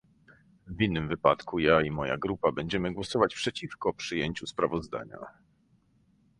W 0.67 0.81
innym 0.81 1.07
wypadku 1.07 1.59
ja 1.59 1.81
i 1.81 1.91
moja 1.91 2.17
grupa 2.17 2.51
będziemy 2.51 2.93
głosować 2.93 3.35
przeciwko 3.35 3.93
przyjęciu 3.93 4.47
sprawozdania 4.47 5.17